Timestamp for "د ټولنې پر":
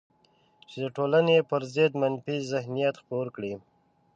0.83-1.61